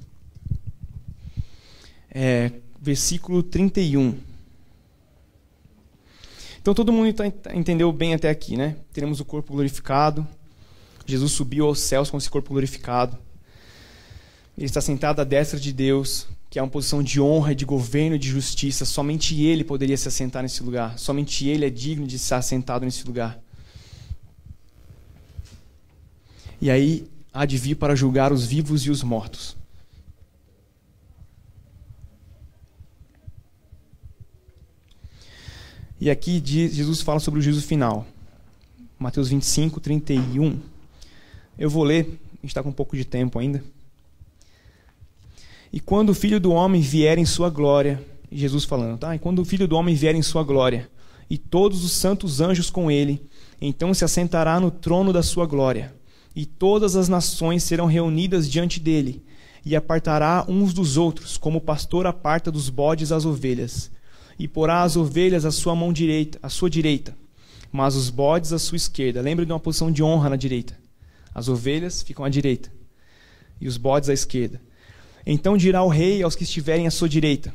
[2.10, 4.18] É, versículo 31.
[6.60, 7.14] Então todo mundo
[7.54, 8.76] entendeu bem até aqui, né?
[8.92, 10.26] Teremos o corpo glorificado.
[11.06, 13.16] Jesus subiu aos céus com esse corpo glorificado.
[14.56, 18.18] Ele está sentado à destra de Deus, que é uma posição de honra, de governo
[18.18, 18.84] de justiça.
[18.84, 20.98] Somente ele poderia se assentar nesse lugar.
[20.98, 23.40] Somente ele é digno de estar sentado nesse lugar.
[26.60, 29.56] E aí há de vir para julgar os vivos e os mortos.
[36.00, 38.06] E aqui Jesus fala sobre o juízo final.
[38.98, 40.58] Mateus 25, 31.
[41.58, 43.62] Eu vou ler, a gente está com um pouco de tempo ainda.
[45.72, 49.14] E quando o Filho do Homem vier em sua glória, Jesus falando, tá?
[49.14, 50.90] E quando o Filho do Homem vier em sua glória,
[51.28, 53.22] e todos os santos anjos com ele,
[53.60, 55.94] então se assentará no trono da sua glória,
[56.34, 59.24] e todas as nações serão reunidas diante dele,
[59.64, 63.90] e apartará uns dos outros, como o pastor aparta dos bodes as ovelhas
[64.40, 67.14] e porá as ovelhas à sua mão direita, à sua direita,
[67.70, 69.20] mas os bodes à sua esquerda.
[69.20, 70.74] Lembre de uma posição de honra na direita.
[71.34, 72.72] As ovelhas ficam à direita
[73.60, 74.58] e os bodes à esquerda.
[75.26, 77.52] Então dirá o rei aos que estiverem à sua direita: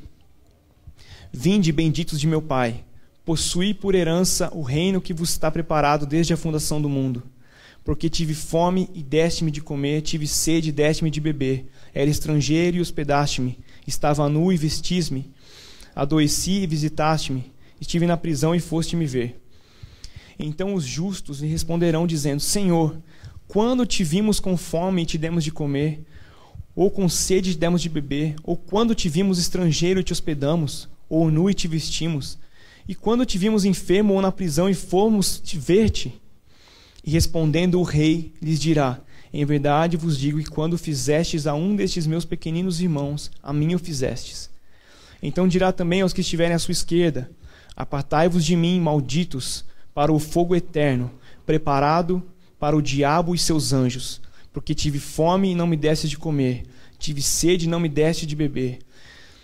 [1.34, 2.86] Vinde, benditos de meu Pai,
[3.26, 7.24] possuí por herança o reino que vos está preparado desde a fundação do mundo.
[7.86, 11.68] Porque tive fome e deste-me de comer, tive sede e deste-me de beber.
[11.94, 15.32] Era estrangeiro e hospedaste-me, estava nu e vestis-me,
[15.96, 19.40] adoeci e visitaste-me, estive na prisão e foste me ver.
[20.40, 22.98] Então os justos lhe responderão, dizendo: Senhor,
[23.48, 26.04] quando te vimos com fome e te demos de comer,
[26.76, 30.90] ou com sede te demos de beber, ou quando te vimos estrangeiro e te hospedamos,
[31.08, 32.40] ou nu e te vestimos,
[32.88, 36.20] e quando te vimos enfermo ou na prisão e fomos te ver-te?
[37.06, 39.00] E respondendo o rei, lhes dirá:
[39.32, 43.76] Em verdade vos digo que quando fizestes a um destes meus pequeninos irmãos, a mim
[43.76, 44.50] o fizestes.
[45.22, 47.30] Então dirá também aos que estiverem à sua esquerda:
[47.76, 49.64] Apartai-vos de mim, malditos,
[49.94, 51.12] para o fogo eterno,
[51.46, 52.24] preparado
[52.60, 54.20] para o diabo e seus anjos,
[54.52, 56.64] porque tive fome e não me deste de comer,
[56.98, 58.80] tive sede e não me deste de beber.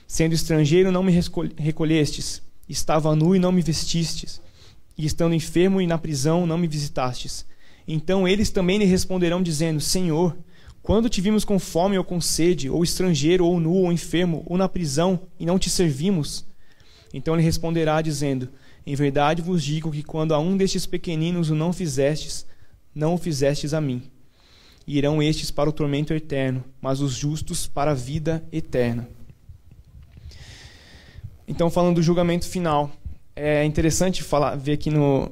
[0.08, 1.14] Sendo estrangeiro, não me
[1.58, 4.42] recolhestes, estava nu e não me vestistes,
[4.98, 7.46] e estando enfermo e na prisão, não me visitastes.
[7.88, 10.38] Então eles também lhe responderão, dizendo: Senhor,
[10.82, 14.58] quando te vimos com fome ou com sede, ou estrangeiro, ou nu, ou enfermo, ou
[14.58, 16.46] na prisão, e não te servimos?
[17.14, 18.50] Então ele responderá, dizendo:
[18.86, 22.46] em verdade vos digo que quando a um destes pequeninos o não fizestes,
[22.94, 24.04] não o fizestes a mim.
[24.88, 29.08] E irão estes para o tormento eterno, mas os justos para a vida eterna.
[31.48, 32.92] Então, falando do julgamento final,
[33.42, 35.32] é interessante falar, ver aqui no.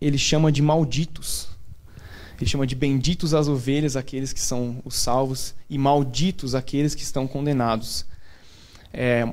[0.00, 1.48] Ele chama de malditos.
[2.36, 7.02] Ele chama de benditos as ovelhas, aqueles que são os salvos, e malditos aqueles que
[7.02, 8.04] estão condenados.
[8.92, 9.24] É,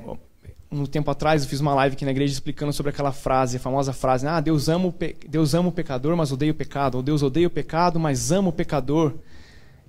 [0.72, 3.60] um tempo atrás eu fiz uma live aqui na igreja explicando sobre aquela frase, a
[3.60, 4.96] famosa frase: "Ah, Deus ama o,
[5.28, 8.50] Deus ama o pecador, mas odeia o pecado", ou Deus odeia o pecado, mas ama
[8.50, 9.16] o pecador.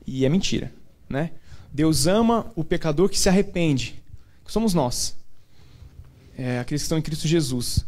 [0.07, 0.73] E é mentira,
[1.09, 1.33] né?
[1.70, 4.03] Deus ama o pecador que se arrepende,
[4.42, 5.16] que somos nós.
[6.37, 7.87] É, aqueles que estão em Cristo Jesus.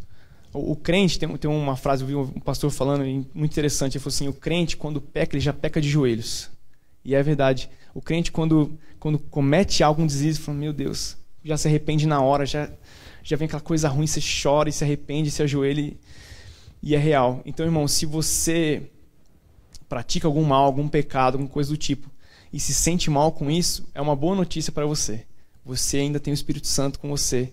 [0.53, 4.03] O, o crente tem, tem uma frase, eu vi um pastor falando muito interessante, ele
[4.03, 6.51] falou assim: "O crente quando peca, ele já peca de joelhos".
[7.05, 7.71] E é verdade.
[7.95, 12.21] O crente quando quando comete algo um deslize, fala: "Meu Deus, já se arrepende na
[12.21, 12.71] hora, já
[13.27, 15.99] já vem aquela coisa ruim, você chora e se arrepende, se ajoelha e,
[16.81, 17.43] e é real.
[17.45, 18.89] Então, irmão, se você
[19.89, 22.09] pratica algum mal, algum pecado, alguma coisa do tipo,
[22.53, 25.27] e se sente mal com isso, é uma boa notícia para você.
[25.65, 27.53] Você ainda tem o Espírito Santo com você,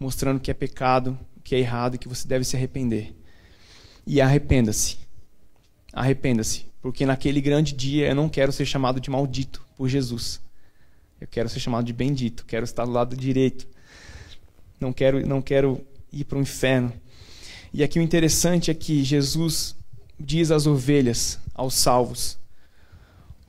[0.00, 3.14] mostrando que é pecado, que é errado e que você deve se arrepender.
[4.04, 4.98] E arrependa-se.
[5.92, 10.40] Arrependa-se, porque naquele grande dia eu não quero ser chamado de maldito por Jesus.
[11.20, 13.68] Eu quero ser chamado de bendito, quero estar do lado direito
[14.80, 16.92] não quero, não quero ir para o inferno.
[17.72, 19.76] E aqui o interessante é que Jesus
[20.18, 22.38] diz às ovelhas, aos salvos: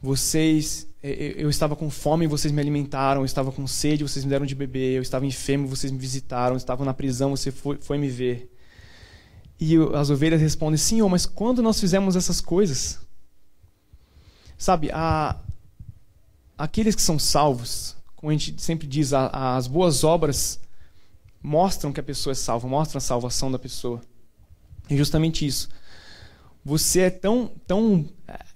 [0.02, 4.46] Vocês, eu estava com fome, vocês me alimentaram, eu estava com sede, vocês me deram
[4.46, 7.98] de beber, eu estava enfermo, vocês me visitaram, eu estava na prisão, você foi, foi
[7.98, 8.52] me ver.
[9.60, 13.00] E as ovelhas respondem: Senhor, mas quando nós fizemos essas coisas?
[14.58, 15.40] Sabe, a,
[16.56, 20.60] aqueles que são salvos, como a gente sempre diz, a, as boas obras
[21.42, 24.02] mostram que a pessoa é salva, mostram a salvação da pessoa.
[24.88, 25.68] É justamente isso.
[26.64, 28.08] Você é tão, tão,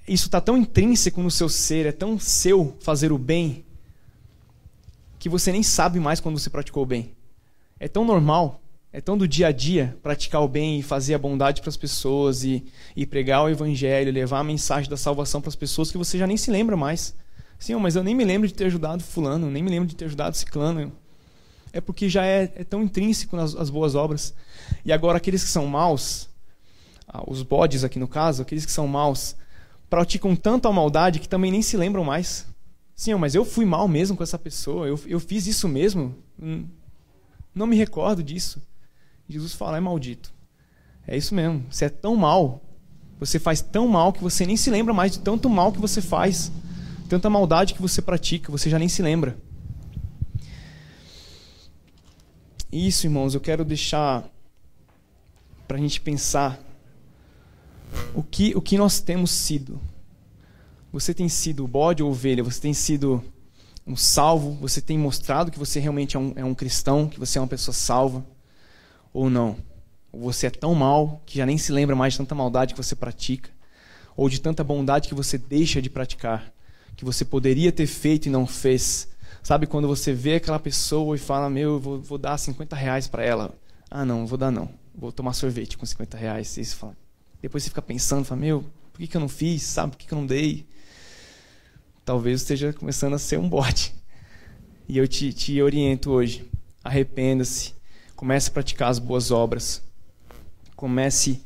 [0.07, 3.65] isso está tão intrínseco no seu ser, é tão seu fazer o bem,
[5.17, 7.11] que você nem sabe mais quando você praticou o bem.
[7.79, 8.61] É tão normal,
[8.93, 11.77] é tão do dia a dia praticar o bem e fazer a bondade para as
[11.77, 12.63] pessoas e,
[12.95, 16.27] e pregar o evangelho, levar a mensagem da salvação para as pessoas que você já
[16.27, 17.15] nem se lembra mais.
[17.57, 20.05] Sim, mas eu nem me lembro de ter ajudado fulano, nem me lembro de ter
[20.05, 20.91] ajudado ciclano
[21.75, 24.33] é porque já é, é tão intrínseco nas as boas obras.
[24.85, 26.29] E agora aqueles que são maus,
[27.05, 29.35] ah, os bodes aqui no caso, aqueles que são maus,
[29.89, 32.45] praticam tanto a maldade que também nem se lembram mais.
[32.95, 36.15] Sim, mas eu fui mal mesmo com essa pessoa, eu, eu fiz isso mesmo.
[36.41, 36.65] Hum,
[37.53, 38.61] não me recordo disso.
[39.27, 40.33] Jesus fala, é maldito.
[41.07, 42.61] É isso mesmo, você é tão mal,
[43.19, 46.01] você faz tão mal que você nem se lembra mais de tanto mal que você
[46.01, 46.51] faz,
[47.07, 49.37] tanta maldade que você pratica, você já nem se lembra.
[52.71, 54.27] Isso, irmãos, eu quero deixar
[55.67, 56.59] para a gente pensar
[58.13, 59.79] o que, o que nós temos sido.
[60.91, 62.43] Você tem sido bode ou ovelha?
[62.43, 63.23] Você tem sido
[63.85, 64.53] um salvo?
[64.61, 67.47] Você tem mostrado que você realmente é um, é um cristão, que você é uma
[67.47, 68.25] pessoa salva?
[69.13, 69.57] Ou não?
[70.11, 72.81] Ou você é tão mal que já nem se lembra mais de tanta maldade que
[72.81, 73.49] você pratica?
[74.15, 76.53] Ou de tanta bondade que você deixa de praticar?
[76.95, 79.09] Que você poderia ter feito e não fez?
[79.43, 83.23] Sabe quando você vê aquela pessoa e fala, meu, vou, vou dar 50 reais para
[83.23, 83.53] ela.
[83.91, 84.69] Ah, não, vou dar não.
[84.97, 86.55] Vou tomar sorvete com 50 reais.
[86.57, 86.95] E você fala,
[87.41, 89.63] depois você fica pensando, fala, meu, por que, que eu não fiz?
[89.63, 90.67] Sabe, por que, que eu não dei?
[92.05, 93.93] talvez esteja começando a ser um bode.
[94.87, 96.49] E eu te, te oriento hoje.
[96.83, 97.73] Arrependa-se.
[98.15, 99.81] Comece a praticar as boas obras.
[100.75, 101.41] Comece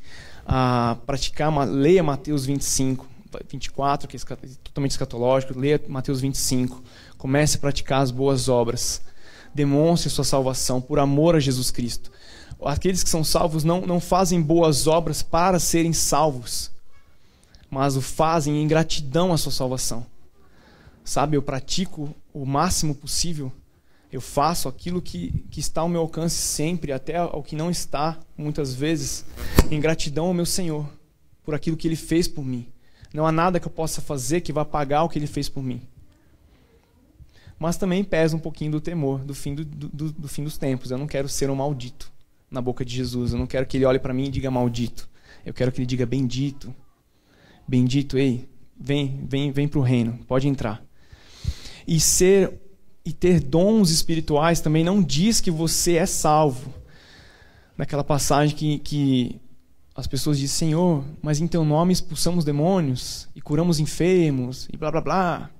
[0.46, 3.08] a praticar, leia Mateus 25,
[3.48, 6.82] 24, que é totalmente escatológico, leia Mateus 25.
[7.16, 9.00] Comece a praticar as boas obras.
[9.54, 12.12] Demonstre sua salvação por amor a Jesus Cristo.
[12.62, 16.70] Aqueles que são salvos não, não fazem boas obras para serem salvos,
[17.70, 20.04] mas o fazem em gratidão à sua salvação.
[21.02, 23.50] Sabe, eu pratico o máximo possível,
[24.12, 28.18] eu faço aquilo que, que está ao meu alcance sempre, até ao que não está,
[28.36, 29.24] muitas vezes,
[29.70, 30.86] em gratidão ao meu Senhor,
[31.44, 32.66] por aquilo que Ele fez por mim.
[33.14, 35.62] Não há nada que eu possa fazer que vá pagar o que Ele fez por
[35.62, 35.80] mim.
[37.58, 40.90] Mas também pesa um pouquinho do temor do fim, do, do, do fim dos tempos.
[40.90, 42.10] Eu não quero ser um maldito
[42.50, 43.32] na boca de Jesus.
[43.32, 45.08] Eu não quero que Ele olhe para mim e diga maldito.
[45.44, 46.74] Eu quero que Ele diga bendito.
[47.66, 50.82] Bendito, ei, vem, vem, vem para o reino, pode entrar.
[51.86, 52.60] E ser
[53.04, 56.72] e ter dons espirituais também não diz que você é salvo.
[57.76, 59.40] Naquela passagem que, que
[59.94, 64.90] as pessoas dizem, Senhor, mas em teu nome expulsamos demônios e curamos enfermos e blá
[64.90, 65.50] blá blá.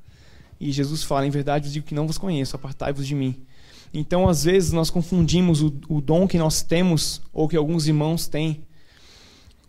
[0.60, 3.42] E Jesus fala, em verdade vos digo que não vos conheço, apartai-vos de mim.
[3.92, 8.28] Então, às vezes, nós confundimos o, o dom que nós temos, ou que alguns irmãos
[8.28, 8.64] têm.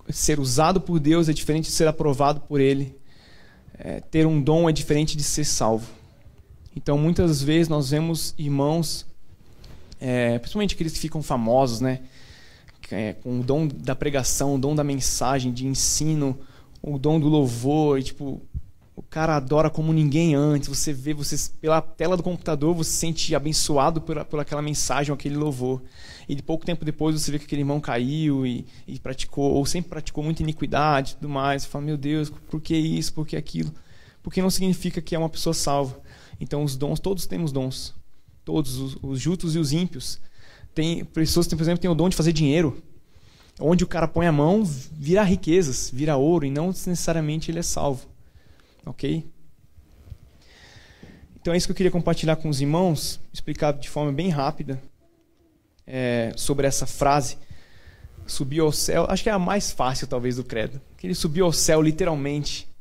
[0.10, 2.96] Ser usado por Deus é diferente de ser aprovado por Ele.
[3.78, 5.88] É, ter um dom é diferente de ser salvo.
[6.76, 9.06] Então, muitas vezes nós vemos irmãos,
[10.00, 12.02] é, principalmente aqueles que ficam famosos, né?
[12.92, 16.38] É, com o dom da pregação, o dom da mensagem, de ensino,
[16.82, 18.42] o dom do louvor, e, tipo,
[19.12, 20.70] cara adora como ninguém antes.
[20.70, 25.14] Você vê, você pela tela do computador, você se sente abençoado por, por aquela mensagem,
[25.14, 25.84] aquele louvor.
[26.30, 29.66] E de pouco tempo depois você vê que aquele irmão caiu e, e praticou, ou
[29.66, 31.64] sempre praticou muita iniquidade e tudo mais.
[31.64, 33.72] Você fala, meu Deus, por que isso, por que aquilo?
[34.24, 36.00] Porque não significa que é uma pessoa salva.
[36.40, 37.94] Então, os dons, todos temos dons.
[38.46, 40.22] Todos, os, os justos e os ímpios.
[40.74, 42.82] Tem pessoas que, por exemplo, têm o dom de fazer dinheiro.
[43.60, 47.64] Onde o cara põe a mão, vira riquezas, vira ouro, e não necessariamente ele é
[47.64, 48.11] salvo.
[48.86, 49.26] Ok?
[51.40, 54.82] Então é isso que eu queria compartilhar com os irmãos, explicar de forma bem rápida
[55.88, 57.38] é, sobre essa frase.
[58.28, 60.80] Subiu ao céu, acho que é a mais fácil talvez do credo.
[60.98, 62.72] Que ele subiu ao céu literalmente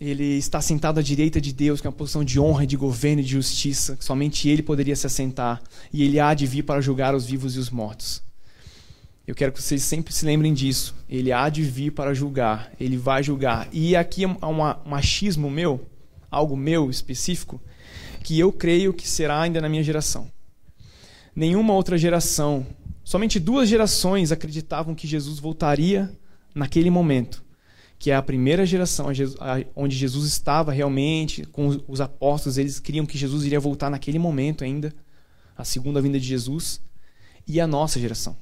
[0.00, 3.20] ele está sentado à direita de Deus, que é uma posição de honra, de governo
[3.20, 6.80] e de justiça, que somente ele poderia se assentar, e ele há de vir para
[6.80, 8.22] julgar os vivos e os mortos.
[9.26, 10.94] Eu quero que vocês sempre se lembrem disso.
[11.08, 13.68] Ele há de vir para julgar, ele vai julgar.
[13.72, 15.86] E aqui há um machismo meu,
[16.30, 17.60] algo meu específico,
[18.24, 20.30] que eu creio que será ainda na minha geração.
[21.34, 22.66] Nenhuma outra geração,
[23.04, 26.10] somente duas gerações acreditavam que Jesus voltaria
[26.54, 27.42] naquele momento
[28.00, 29.08] que é a primeira geração
[29.76, 34.64] onde Jesus estava realmente com os apóstolos, eles queriam que Jesus iria voltar naquele momento
[34.64, 34.90] ainda,
[35.54, 36.80] a segunda vinda de Jesus,
[37.46, 38.38] e a nossa geração.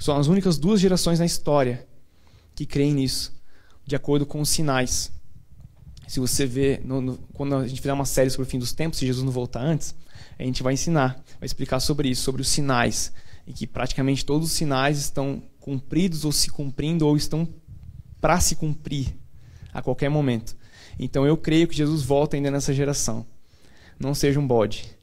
[0.00, 1.86] São as únicas duas gerações na história
[2.54, 3.32] que creem nisso,
[3.86, 5.12] de acordo com os sinais.
[6.08, 8.72] Se você vê, no, no, quando a gente fizer uma série sobre o fim dos
[8.72, 9.94] tempos, se Jesus não voltar antes,
[10.38, 13.12] a gente vai ensinar, vai explicar sobre isso, sobre os sinais,
[13.46, 17.46] e que praticamente todos os sinais estão cumpridos ou se cumprindo ou estão
[18.20, 19.14] para se cumprir
[19.72, 20.56] a qualquer momento.
[20.98, 23.26] Então eu creio que Jesus volta ainda nessa geração.
[23.98, 24.96] Não seja um bode.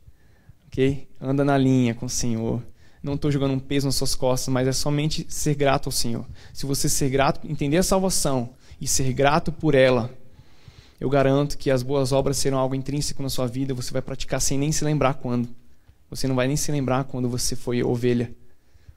[0.65, 1.07] Ok?
[1.21, 2.63] Anda na linha com o Senhor.
[3.01, 6.25] Não estou jogando um peso nas suas costas, mas é somente ser grato ao Senhor.
[6.53, 8.49] Se você ser grato, entender a salvação
[8.81, 10.11] e ser grato por ela,
[10.99, 13.73] eu garanto que as boas obras serão algo intrínseco na sua vida.
[13.73, 15.47] Você vai praticar sem nem se lembrar quando.
[16.09, 18.33] Você não vai nem se lembrar quando você foi ovelha.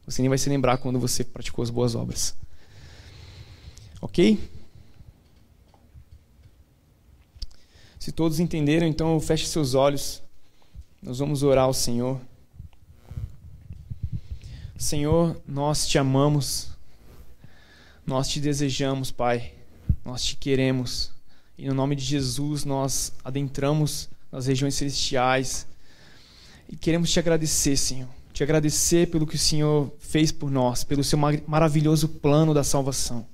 [0.06, 2.34] Você nem vai se lembrar quando você praticou as boas obras.
[4.00, 4.38] Ok?
[7.98, 10.22] Se todos entenderam, então feche seus olhos.
[11.02, 12.18] Nós vamos orar ao Senhor.
[14.80, 16.70] Senhor, nós te amamos.
[18.06, 19.52] Nós te desejamos, Pai.
[20.04, 21.12] Nós te queremos.
[21.58, 25.66] E no nome de Jesus nós adentramos nas regiões celestiais
[26.68, 28.08] e queremos te agradecer, Senhor.
[28.32, 33.26] Te agradecer pelo que o Senhor fez por nós, pelo seu maravilhoso plano da salvação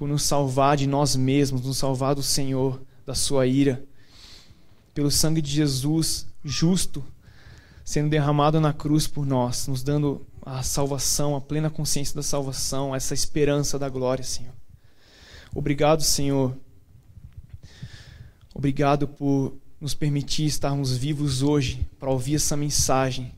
[0.00, 3.84] por nos salvar de nós mesmos, nos salvar do Senhor, da sua ira.
[4.94, 7.04] Pelo sangue de Jesus, justo,
[7.84, 10.26] sendo derramado na cruz por nós, nos dando
[10.58, 14.52] a salvação, a plena consciência da salvação, essa esperança da glória, Senhor.
[15.54, 16.56] Obrigado, Senhor.
[18.52, 23.32] Obrigado por nos permitir estarmos vivos hoje para ouvir essa mensagem.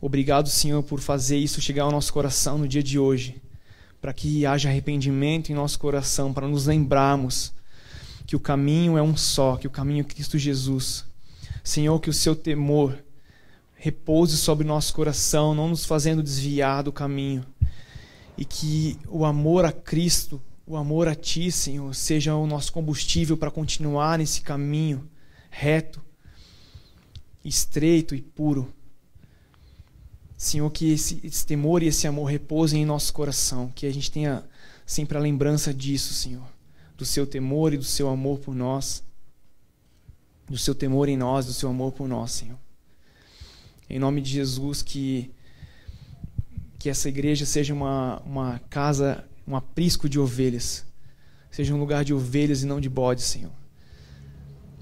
[0.00, 3.42] Obrigado, Senhor, por fazer isso chegar ao nosso coração no dia de hoje
[4.00, 7.52] para que haja arrependimento em nosso coração, para nos lembrarmos
[8.26, 11.04] que o caminho é um só, que o caminho é Cristo Jesus.
[11.64, 12.98] Senhor, que o seu temor
[13.84, 17.44] repouse sobre nosso coração, não nos fazendo desviar do caminho.
[18.34, 23.36] E que o amor a Cristo, o amor a Ti, Senhor, seja o nosso combustível
[23.36, 25.06] para continuar nesse caminho
[25.50, 26.02] reto,
[27.44, 28.72] estreito e puro.
[30.34, 34.10] Senhor, que esse, esse temor e esse amor repousem em nosso coração, que a gente
[34.10, 34.46] tenha
[34.86, 36.48] sempre a lembrança disso, Senhor,
[36.96, 39.04] do seu temor e do seu amor por nós,
[40.48, 42.63] do seu temor em nós, do seu amor por nós, Senhor.
[43.88, 45.30] Em nome de Jesus, que,
[46.78, 50.84] que essa igreja seja uma, uma casa, um aprisco de ovelhas,
[51.50, 53.52] seja um lugar de ovelhas e não de bodes, Senhor.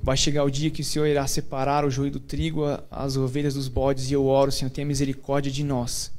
[0.03, 3.55] Vai chegar o dia que o Senhor irá separar o joio do trigo, as ovelhas
[3.55, 6.13] dos bodes, e eu oro, Senhor, tenha misericórdia de nós.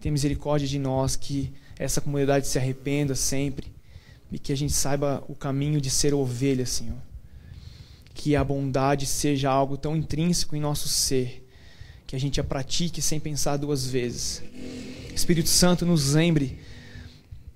[0.00, 3.72] Tenha misericórdia de nós, que essa comunidade se arrependa sempre
[4.30, 6.98] e que a gente saiba o caminho de ser ovelha, Senhor.
[8.14, 11.46] Que a bondade seja algo tão intrínseco em nosso ser,
[12.08, 14.42] que a gente a pratique sem pensar duas vezes.
[15.14, 16.58] Espírito Santo, nos lembre,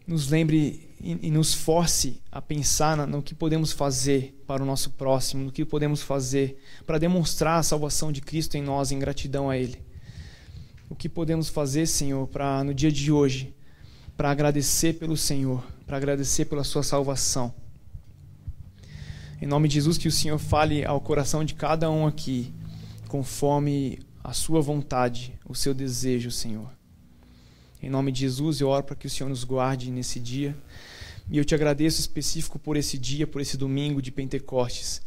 [0.07, 4.91] nos lembre e, e nos force a pensar no, que podemos fazer para o nosso
[4.91, 9.49] próximo, no que podemos fazer para demonstrar a salvação de Cristo em nós, em gratidão
[9.49, 9.81] a Ele.
[10.91, 13.55] O que podemos fazer, Senhor, para no dia de hoje,
[14.19, 17.55] para agradecer pelo Senhor, para agradecer pela Sua salvação.
[19.41, 22.53] Em nome de Jesus, que o Senhor fale ao coração de cada um aqui,
[23.09, 26.71] conforme a Sua vontade, o seu desejo, Senhor.
[27.83, 30.57] Em nome de Jesus, eu oro para que o Senhor nos guarde nesse dia.
[31.29, 35.03] E eu te agradeço específico por esse dia, por esse domingo de Pentecostes.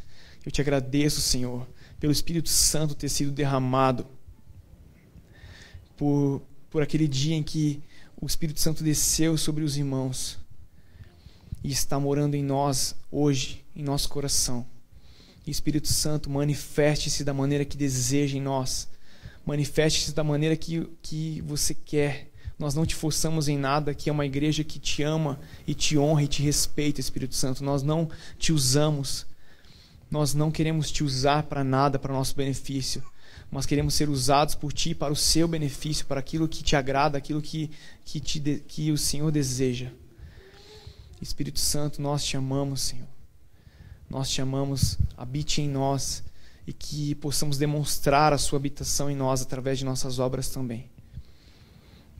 [0.45, 1.65] Eu te agradeço, Senhor,
[1.99, 4.05] pelo Espírito Santo ter sido derramado,
[5.95, 7.81] por, por aquele dia em que
[8.19, 10.37] o Espírito Santo desceu sobre os irmãos
[11.63, 14.65] e está morando em nós hoje, em nosso coração.
[15.47, 18.87] Espírito Santo, manifeste-se da maneira que deseja em nós,
[19.45, 24.13] manifeste-se da maneira que, que você quer nós não te forçamos em nada, que é
[24.13, 27.63] uma igreja que te ama e te honra e te respeita, Espírito Santo.
[27.63, 29.25] Nós não te usamos.
[30.09, 33.03] Nós não queremos te usar para nada, para nosso benefício.
[33.51, 37.17] Mas queremos ser usados por ti para o seu benefício, para aquilo que te agrada,
[37.17, 37.69] aquilo que,
[38.05, 39.91] que, te, que o Senhor deseja.
[41.21, 43.07] Espírito Santo, nós te amamos, Senhor.
[44.09, 46.23] Nós te amamos, habite em nós
[46.67, 50.89] e que possamos demonstrar a sua habitação em nós através de nossas obras também.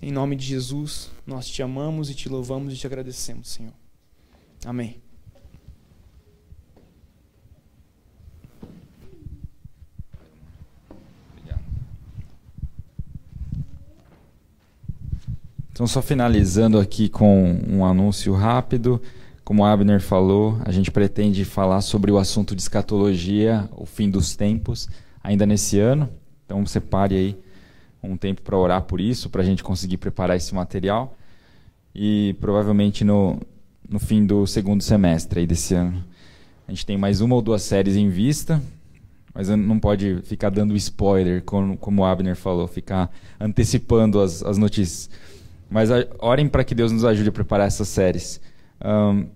[0.01, 3.73] Em nome de Jesus, nós te amamos e te louvamos e te agradecemos, Senhor.
[4.63, 5.01] Amém.
[15.75, 19.01] Então, só finalizando aqui com um anúncio rápido.
[19.45, 24.09] Como o Abner falou, a gente pretende falar sobre o assunto de escatologia, o fim
[24.09, 24.89] dos tempos,
[25.23, 26.09] ainda nesse ano.
[26.43, 27.39] Então, separe aí
[28.01, 31.15] um tempo para orar por isso, para a gente conseguir preparar esse material.
[31.93, 33.39] E provavelmente no,
[33.87, 36.03] no fim do segundo semestre aí desse ano.
[36.67, 38.59] A gente tem mais uma ou duas séries em vista,
[39.31, 44.57] mas não pode ficar dando spoiler, como, como o Abner falou, ficar antecipando as, as
[44.57, 45.07] notícias.
[45.69, 48.41] Mas a, orem para que Deus nos ajude a preparar essas séries.
[48.83, 49.27] Um,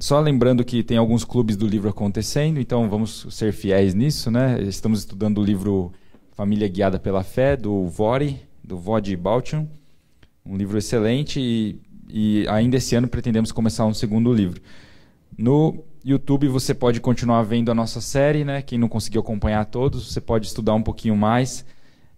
[0.00, 4.60] só lembrando que tem alguns clubes do livro acontecendo, então vamos ser fiéis nisso, né?
[4.62, 5.92] Estamos estudando o livro
[6.32, 9.66] Família Guiada pela Fé, do Vori, do Vod Balchon.
[10.46, 14.60] Um livro excelente e, e ainda esse ano pretendemos começar um segundo livro.
[15.36, 18.62] No YouTube você pode continuar vendo a nossa série, né?
[18.62, 21.64] Quem não conseguiu acompanhar todos, você pode estudar um pouquinho mais.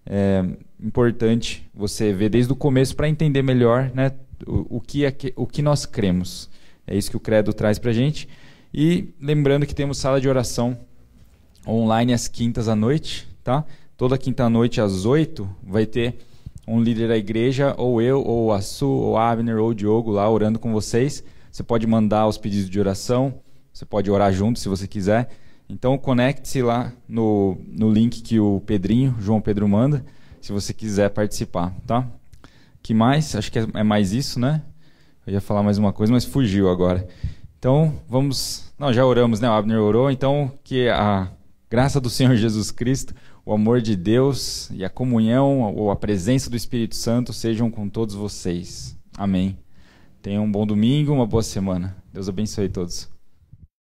[0.05, 0.45] É
[0.83, 4.13] importante você ver desde o começo para entender melhor, né?
[4.47, 6.49] O, o, que é que, o que nós cremos.
[6.87, 8.29] É isso que o Credo traz para a gente.
[8.73, 10.79] E lembrando que temos sala de oração
[11.67, 13.65] online às quintas à noite, tá?
[13.97, 16.19] Toda quinta-noite às oito vai ter
[16.67, 20.29] um líder da igreja, ou eu, ou a Su, ou Abner, ou o Diogo lá
[20.31, 21.25] orando com vocês.
[21.51, 23.35] Você pode mandar os pedidos de oração,
[23.73, 25.29] você pode orar junto se você quiser.
[25.69, 30.05] Então conecte-se lá no, no link que o Pedrinho, João Pedro manda,
[30.41, 32.07] se você quiser participar, tá?
[32.83, 33.35] Que mais?
[33.35, 34.63] Acho que é, é mais isso, né?
[35.31, 37.07] Eu ia falar mais uma coisa, mas fugiu agora.
[37.57, 38.65] Então, vamos.
[38.77, 39.49] Não, já oramos, né?
[39.49, 40.11] O Abner orou.
[40.11, 41.31] Então, que a
[41.71, 43.15] graça do Senhor Jesus Cristo,
[43.47, 47.89] o amor de Deus e a comunhão ou a presença do Espírito Santo sejam com
[47.89, 48.99] todos vocês.
[49.17, 49.57] Amém.
[50.21, 51.97] Tenham um bom domingo, uma boa semana.
[52.13, 53.10] Deus abençoe todos.